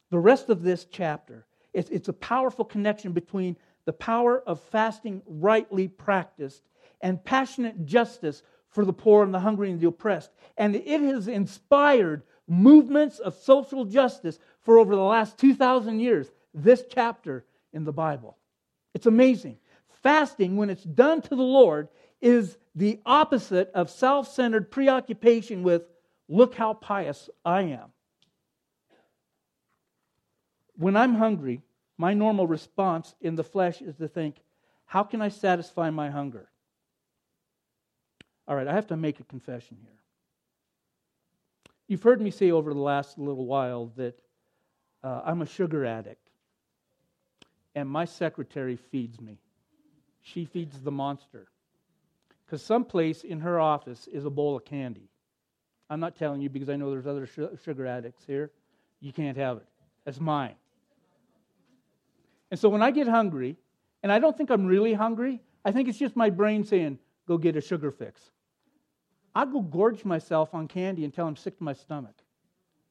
[0.09, 5.21] The rest of this chapter, it's, it's a powerful connection between the power of fasting
[5.27, 6.63] rightly practiced
[7.01, 10.31] and passionate justice for the poor and the hungry and the oppressed.
[10.57, 16.83] And it has inspired movements of social justice for over the last 2,000 years this
[16.89, 18.37] chapter in the Bible.
[18.93, 19.57] It's amazing.
[20.03, 21.87] Fasting, when it's done to the Lord,
[22.21, 25.83] is the opposite of self centered preoccupation with,
[26.27, 27.91] look how pious I am.
[30.75, 31.61] When I'm hungry,
[31.97, 34.37] my normal response in the flesh is to think,
[34.85, 36.50] how can I satisfy my hunger?
[38.47, 39.91] All right, I have to make a confession here.
[41.87, 44.17] You've heard me say over the last little while that
[45.03, 46.29] uh, I'm a sugar addict,
[47.75, 49.37] and my secretary feeds me.
[50.21, 51.47] She feeds the monster.
[52.45, 55.09] Because someplace in her office is a bowl of candy.
[55.89, 58.51] I'm not telling you because I know there's other sugar addicts here.
[58.99, 59.65] You can't have it.
[60.05, 60.55] That's mine.
[62.49, 63.57] And so when I get hungry,
[64.03, 67.37] and I don't think I'm really hungry, I think it's just my brain saying, go
[67.37, 68.21] get a sugar fix.
[69.33, 72.15] I go gorge myself on candy until I'm sick to my stomach.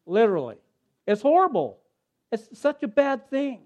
[0.07, 0.57] Literally.
[1.07, 1.79] It's horrible.
[2.33, 3.61] It's such a bad thing.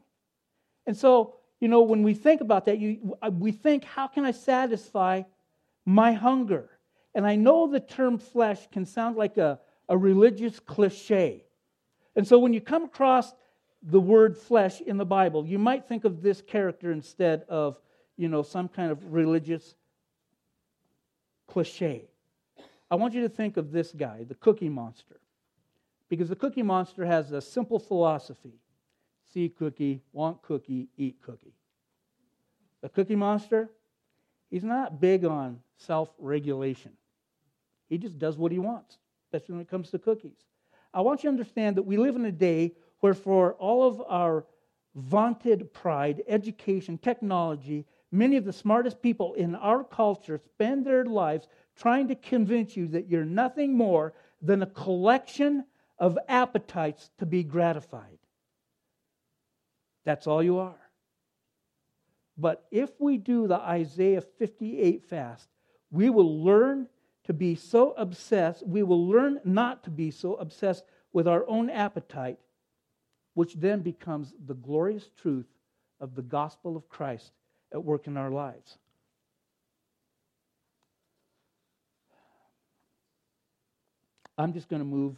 [0.87, 4.25] And so, you know, when we think about that, you, uh, we think, how can
[4.25, 5.23] I satisfy
[5.87, 6.71] my hunger?
[7.15, 11.45] And I know the term flesh can sound like a, a religious cliche.
[12.17, 13.33] And so when you come across
[13.83, 17.79] the word flesh in the Bible, you might think of this character instead of,
[18.17, 19.75] you know, some kind of religious
[21.47, 22.09] cliche.
[22.91, 25.21] I want you to think of this guy, the cookie monster.
[26.09, 28.61] Because the cookie monster has a simple philosophy
[29.35, 31.55] see cookie, want cookie, eat cookie.
[32.83, 33.69] The cookie monster,
[34.49, 36.93] he's not big on self regulation.
[37.89, 40.45] He just does what he wants, especially when it comes to cookies.
[40.93, 44.01] I want you to understand that we live in a day where, for all of
[44.09, 44.47] our
[44.95, 47.85] vaunted pride, education, technology,
[48.15, 52.87] many of the smartest people in our culture spend their lives trying to convince you
[52.89, 55.65] that you're nothing more than a collection
[55.99, 58.19] of appetites to be gratified.
[60.05, 60.79] That's all you are.
[62.37, 65.49] But if we do the Isaiah 58 fast,
[65.91, 66.89] we will learn
[67.25, 71.71] to be so obsessed, we will learn not to be so obsessed with our own
[71.71, 72.39] appetite,
[73.35, 75.47] which then becomes the glorious truth
[76.01, 77.33] of the gospel of Christ
[77.75, 78.79] at work in our lives.
[84.39, 85.17] I'm just going to move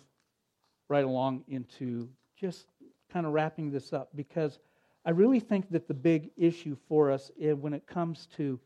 [0.89, 2.67] right along into just
[3.13, 4.59] kind of wrapping this up because
[5.05, 8.59] I really think that the big issue for us eh, when it comes to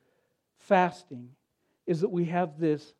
[0.58, 1.28] fasting
[1.86, 2.94] is that we have this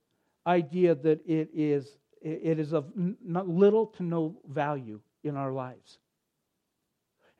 [0.47, 5.99] idea that it is, it is of little to no value in our lives.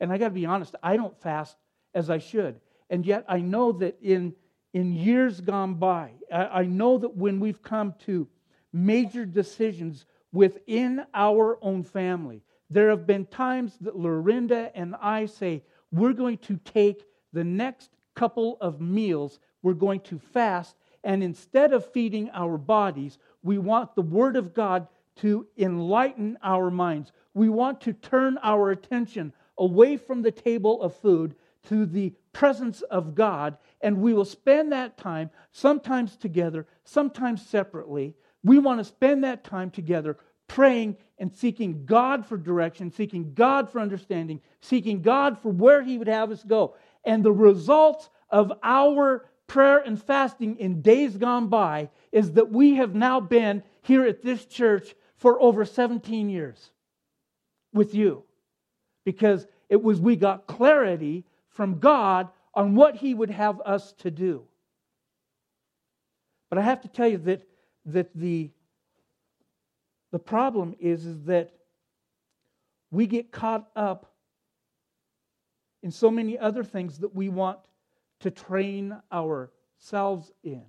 [0.01, 1.57] And I got to be honest, I don't fast
[1.95, 2.61] as I should.
[2.91, 4.35] And yet I know that in,
[4.75, 8.29] in years gone by, I, I know that when we've come to
[8.73, 12.43] major decisions within our own family.
[12.69, 17.91] There have been times that Lorinda and I say, we're going to take the next
[18.15, 23.95] couple of meals, we're going to fast, and instead of feeding our bodies, we want
[23.95, 24.87] the Word of God
[25.17, 27.13] to enlighten our minds.
[27.35, 31.35] We want to turn our attention away from the table of food
[31.69, 38.15] to the presence of God, and we will spend that time, sometimes together, sometimes separately,
[38.43, 40.17] we want to spend that time together
[40.47, 45.99] praying and seeking God for direction, seeking God for understanding, seeking God for where He
[45.99, 46.75] would have us go.
[47.05, 52.75] And the results of our prayer and fasting in days gone by is that we
[52.77, 56.71] have now been here at this church for over 17 years
[57.73, 58.25] with you
[59.05, 64.11] because it was we got clarity from God on what He would have us to
[64.11, 64.43] do.
[66.49, 67.47] But I have to tell you that
[67.87, 68.51] that the,
[70.11, 71.53] the problem is, is that
[72.91, 74.13] we get caught up
[75.83, 77.59] in so many other things that we want
[78.21, 80.63] to train ourselves in.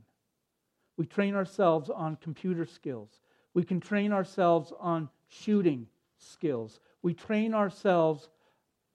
[0.98, 3.22] We train ourselves on computer skills.
[3.54, 6.80] We can train ourselves on shooting skills.
[7.02, 8.30] We train ourselves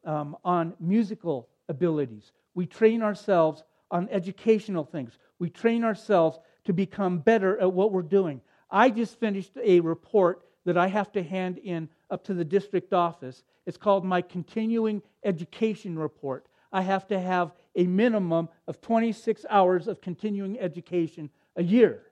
[0.05, 2.32] um, on musical abilities.
[2.54, 5.18] We train ourselves on educational things.
[5.38, 8.40] We train ourselves to become better at what we're doing.
[8.70, 12.92] I just finished a report that I have to hand in up to the district
[12.92, 13.44] office.
[13.66, 16.46] It's called my continuing education report.
[16.72, 22.02] I have to have a minimum of 26 hours of continuing education a year.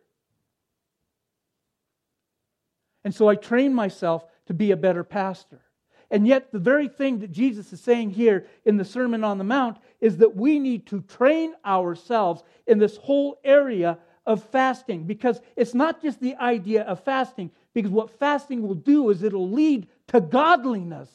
[3.05, 5.61] And so I train myself to be a better pastor.
[6.11, 9.45] And yet, the very thing that Jesus is saying here in the Sermon on the
[9.45, 15.41] Mount is that we need to train ourselves in this whole area of fasting because
[15.57, 19.87] it's not just the idea of fasting, because what fasting will do is it'll lead
[20.09, 21.11] to godliness.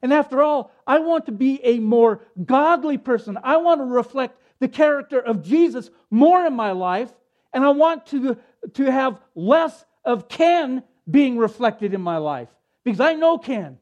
[0.00, 3.38] And after all, I want to be a more godly person.
[3.42, 7.12] I want to reflect the character of Jesus more in my life,
[7.52, 8.36] and I want to,
[8.74, 12.48] to have less of Ken being reflected in my life
[12.92, 13.78] because I know Ken.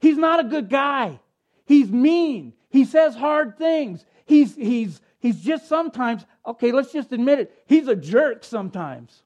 [0.00, 1.20] He's not a good guy.
[1.66, 2.54] He's mean.
[2.68, 4.04] He says hard things.
[4.24, 9.22] He's, he's He's just sometimes, okay, let's just admit it, he's a jerk sometimes.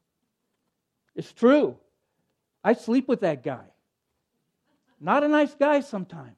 [1.15, 1.79] It's true.
[2.65, 3.65] I sleep with that guy.
[5.01, 6.37] Not a nice guy sometimes.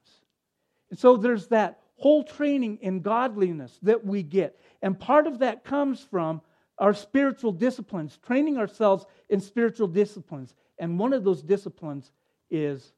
[0.91, 4.59] And so there's that whole training in godliness that we get.
[4.83, 6.41] And part of that comes from
[6.77, 10.53] our spiritual disciplines, training ourselves in spiritual disciplines.
[10.77, 12.11] And one of those disciplines
[12.49, 12.91] is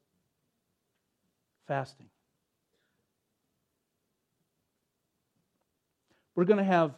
[1.66, 2.08] fasting.
[6.34, 6.92] We're going to have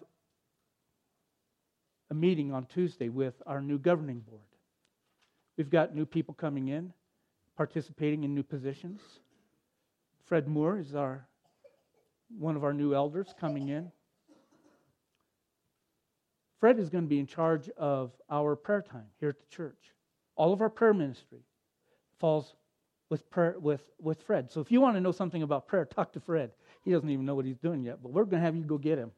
[2.10, 4.42] a meeting on Tuesday with our new governing board.
[5.56, 6.92] We've got new people coming in,
[7.56, 9.00] participating in new positions.
[10.26, 11.26] Fred Moore is our
[12.38, 13.90] one of our new elders coming in.
[16.60, 19.92] Fred is going to be in charge of our prayer time here at the church.
[20.36, 21.40] All of our prayer ministry
[22.22, 22.54] falls
[23.10, 24.50] with, prayer, with, with Fred.
[24.50, 26.52] So if you want to know something about prayer, talk to Fred.
[26.84, 28.78] He doesn't even know what he's doing yet, but we're going to have you go
[28.78, 29.10] get him.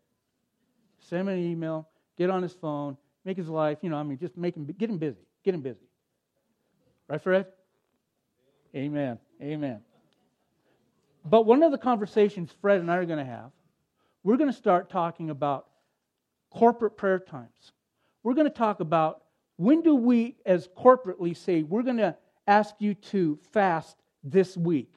[1.00, 1.86] Send him an email,
[2.16, 2.96] get on his phone,
[3.26, 5.20] make his life, you know, I mean, just make him, get him busy.
[5.44, 5.86] Get him busy.
[7.06, 7.46] Right, Fred?
[8.74, 9.18] Amen.
[9.42, 9.80] Amen.
[11.24, 13.50] But one of the conversations Fred and I are going to have,
[14.22, 15.66] we're going to start talking about
[16.50, 17.72] corporate prayer times.
[18.22, 19.22] We're going to talk about
[19.56, 24.94] when do we, as corporately, say, we're going to ask you to fast this week.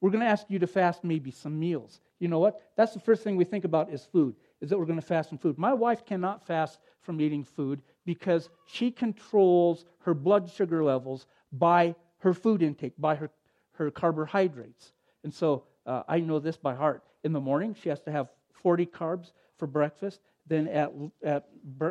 [0.00, 2.00] We're going to ask you to fast maybe some meals.
[2.18, 2.60] You know what?
[2.76, 5.30] That's the first thing we think about is food, is that we're going to fast
[5.30, 5.58] from food.
[5.58, 11.94] My wife cannot fast from eating food because she controls her blood sugar levels by
[12.18, 13.30] her food intake, by her,
[13.72, 14.92] her carbohydrates.
[15.22, 17.02] And so uh, I know this by heart.
[17.24, 18.28] In the morning, she has to have
[18.62, 20.20] 40 carbs for breakfast.
[20.46, 20.92] Then at,
[21.22, 21.48] at,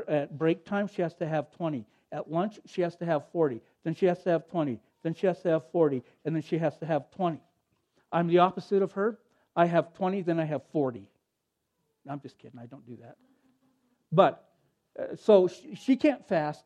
[0.08, 1.86] at break time, she has to have 20.
[2.12, 3.62] At lunch, she has to have 40.
[3.84, 4.80] Then she has to have 20.
[5.04, 6.04] Then she has to have 40.
[6.26, 7.40] And then she has to have 20.
[8.12, 9.20] I'm the opposite of her.
[9.56, 11.08] I have 20, then I have 40.
[12.10, 12.60] I'm just kidding.
[12.60, 13.18] I don't do that.
[14.12, 14.44] But,
[15.00, 16.64] uh, so she, she can't fast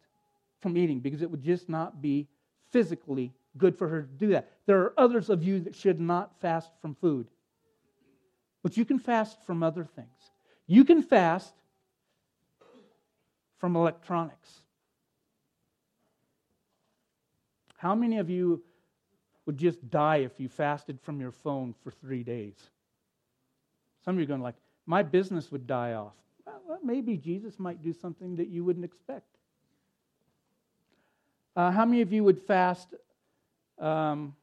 [0.61, 2.27] from eating because it would just not be
[2.71, 4.49] physically good for her to do that.
[4.65, 7.27] There are others of you that should not fast from food.
[8.63, 10.31] But you can fast from other things.
[10.65, 11.53] You can fast
[13.57, 14.61] from electronics.
[17.77, 18.61] How many of you
[19.45, 22.55] would just die if you fasted from your phone for three days?
[24.03, 24.55] Some of you are going like,
[24.85, 26.13] my business would die off.
[26.45, 29.25] Well, maybe Jesus might do something that you wouldn't expect.
[31.55, 32.93] Uh, how many of you would fast?
[33.79, 34.35] Um,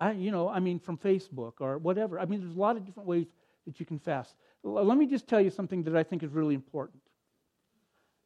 [0.00, 2.18] I, you know, I mean, from Facebook or whatever.
[2.18, 3.26] I mean, there's a lot of different ways
[3.66, 4.34] that you can fast.
[4.64, 7.02] L- let me just tell you something that I think is really important.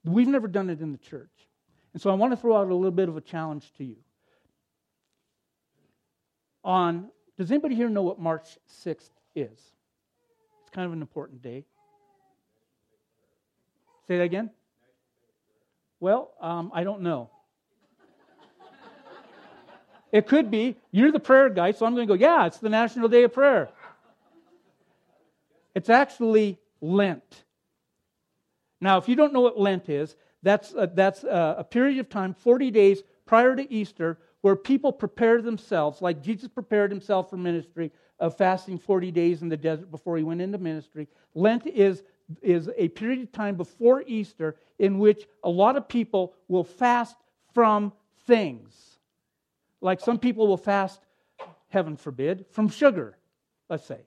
[0.04, 1.48] We've never done it in the church.
[1.96, 3.96] And so I want to throw out a little bit of a challenge to you.
[6.62, 9.50] On, does anybody here know what March 6th is?
[9.50, 11.64] It's kind of an important day.
[14.06, 14.50] Say that again?
[15.98, 17.30] Well, um, I don't know.
[20.12, 22.68] It could be, you're the prayer guy, so I'm going to go, yeah, it's the
[22.68, 23.70] National Day of Prayer.
[25.74, 27.44] It's actually Lent.
[28.82, 30.14] Now, if you don't know what Lent is,
[30.46, 34.92] that's, a, that's a, a period of time, 40 days prior to Easter, where people
[34.92, 37.90] prepare themselves, like Jesus prepared himself for ministry
[38.20, 41.08] of fasting 40 days in the desert before he went into ministry.
[41.34, 42.04] Lent is,
[42.42, 47.16] is a period of time before Easter in which a lot of people will fast
[47.52, 47.92] from
[48.26, 48.72] things.
[49.80, 51.00] Like some people will fast,
[51.68, 53.18] heaven forbid, from sugar,
[53.68, 54.00] let's say.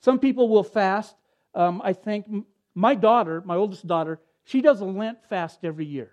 [0.00, 1.14] Some people will fast,
[1.54, 2.26] um, I think,
[2.74, 4.20] my daughter, my oldest daughter,
[4.50, 6.10] she does a Lent fast every year.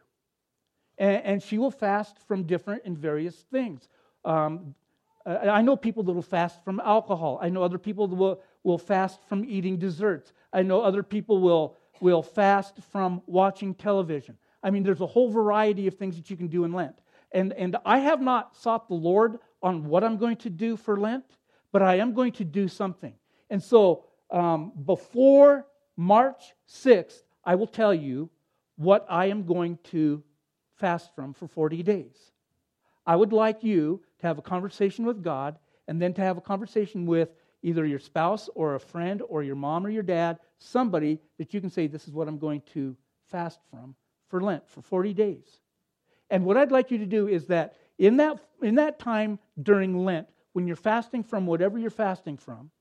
[1.00, 3.90] And, and she will fast from different and various things.
[4.24, 4.76] Um,
[5.26, 7.40] I know people that will fast from alcohol.
[7.42, 10.34] I know other people that will, will fast from eating desserts.
[10.54, 14.38] I know other people will, will fast from watching television.
[14.62, 16.96] I mean, there's a whole variety of things that you can do in Lent.
[17.32, 20.96] And, and I have not sought the Lord on what I'm going to do for
[20.96, 21.26] Lent,
[21.72, 23.16] but I am going to do something.
[23.50, 25.66] And so um, before
[25.98, 28.30] March 6th, I will tell you
[28.76, 30.22] what I am going to
[30.76, 32.18] fast from for 40 days.
[33.06, 36.42] I would like you to have a conversation with God and then to have a
[36.42, 37.30] conversation with
[37.64, 41.62] either your spouse or a friend or your mom or your dad, somebody that you
[41.62, 43.96] can say, This is what I'm going to fast from
[44.28, 45.48] for Lent for 40 days.
[46.30, 50.04] And what I'd like you to do is that in that, in that time during
[50.04, 52.72] Lent, when you're fasting from whatever you're fasting from,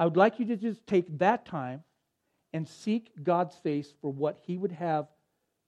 [0.00, 1.84] I would like you to just take that time
[2.52, 5.06] and seek God's face for what He would have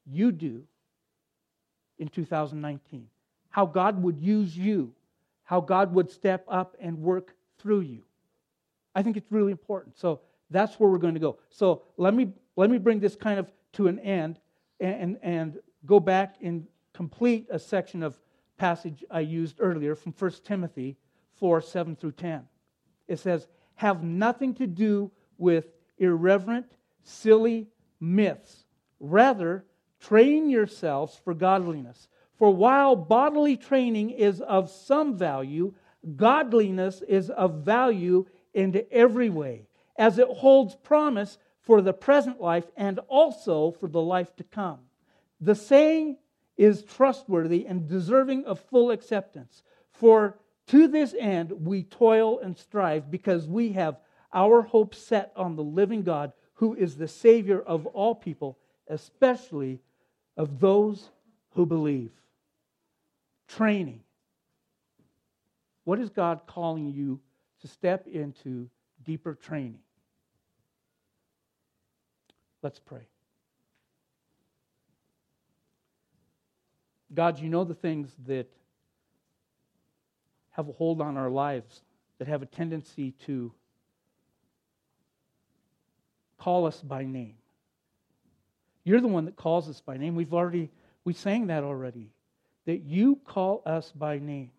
[0.04, 0.64] you do
[1.98, 3.06] in 2019.
[3.50, 4.94] How God would use you,
[5.44, 8.02] how God would step up and work through you.
[8.94, 9.96] I think it's really important.
[9.98, 10.20] So
[10.50, 11.38] That's where we're going to go.
[11.48, 14.38] So let me let me bring this kind of to an end
[14.78, 18.20] and, and, go back and complete a section of
[18.56, 20.96] passage I used earlier from 1 Timothy
[21.36, 22.42] 4 7 through 10.
[23.08, 25.66] It says, Have nothing to do with
[26.02, 26.66] irreverent,
[27.02, 27.68] silly
[28.00, 28.64] myths.
[29.00, 29.64] Rather,
[30.00, 32.08] train yourselves for godliness.
[32.38, 35.74] For while bodily training is of some value,
[36.16, 42.66] godliness is of value in every way, as it holds promise for the present life
[42.76, 44.80] and also for the life to come.
[45.40, 46.16] The saying
[46.56, 49.62] is trustworthy and deserving of full acceptance.
[49.92, 50.38] For
[50.68, 53.98] to this end we toil and strive because we have
[54.32, 58.58] our hope set on the living God, who is the Savior of all people,
[58.88, 59.80] especially
[60.36, 61.10] of those
[61.50, 62.10] who believe.
[63.48, 64.00] Training.
[65.84, 67.20] What is God calling you
[67.60, 68.68] to step into
[69.04, 69.80] deeper training?
[72.62, 73.08] Let's pray.
[77.12, 78.48] God, you know the things that
[80.50, 81.82] have a hold on our lives,
[82.18, 83.52] that have a tendency to
[86.42, 87.34] call us by name.
[88.82, 90.16] You're the one that calls us by name.
[90.16, 90.70] We've already,
[91.04, 92.10] we sang that already.
[92.66, 94.50] That you call us by name.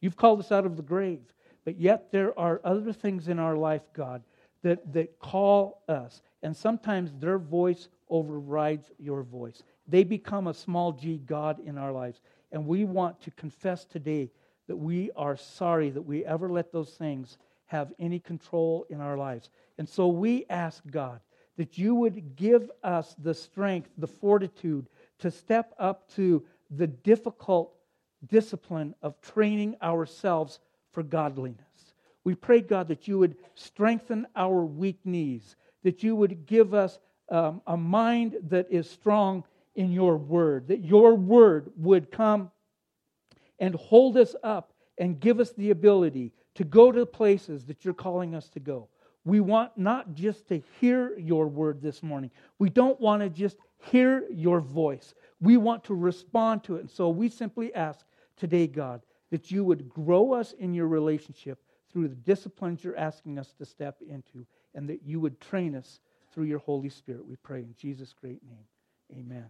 [0.00, 1.22] You've called us out of the grave.
[1.64, 4.22] But yet there are other things in our life, God,
[4.62, 6.22] that, that call us.
[6.44, 9.64] And sometimes their voice overrides your voice.
[9.88, 12.20] They become a small g God in our lives.
[12.52, 14.30] And we want to confess today
[14.68, 17.36] that we are sorry that we ever let those things
[17.68, 19.50] have any control in our lives.
[19.78, 21.20] And so we ask God
[21.56, 24.88] that you would give us the strength, the fortitude
[25.20, 27.74] to step up to the difficult
[28.26, 30.60] discipline of training ourselves
[30.92, 31.94] for godliness.
[32.24, 36.98] We pray, God, that you would strengthen our weak knees, that you would give us
[37.30, 39.44] um, a mind that is strong
[39.74, 42.50] in your word, that your word would come
[43.58, 47.84] and hold us up and give us the ability to go to the places that
[47.84, 48.88] you're calling us to go.
[49.24, 53.58] We want not just to hear your word this morning, we don't want to just
[53.78, 55.14] hear your voice.
[55.40, 56.80] We want to respond to it.
[56.80, 58.04] And so we simply ask
[58.36, 61.60] today, God, that you would grow us in your relationship
[61.92, 64.44] through the disciplines you're asking us to step into,
[64.74, 66.00] and that you would train us
[66.32, 67.24] through your Holy Spirit.
[67.24, 68.66] We pray in Jesus' great name.
[69.16, 69.46] Amen.